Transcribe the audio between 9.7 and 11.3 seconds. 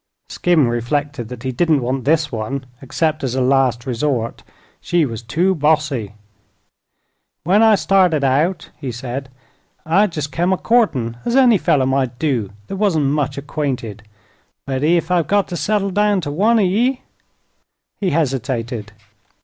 "I jest come a courtin',